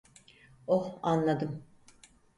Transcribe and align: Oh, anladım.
Oh, 0.67 0.99
anladım. 1.03 1.63